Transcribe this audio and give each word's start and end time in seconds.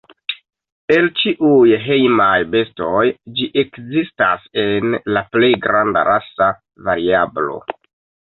El 0.93 1.03
ĉiuj 1.23 1.67
hejmaj 1.83 2.37
bestoj 2.55 3.03
ĝi 3.41 3.45
ekzistas 3.63 4.49
en 4.63 4.97
la 5.17 5.25
plej 5.35 5.51
granda 5.69 6.05
rasa 6.09 6.49
variablo. 6.89 7.61